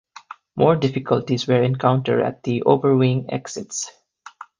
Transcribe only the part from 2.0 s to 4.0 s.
at the overwing exits.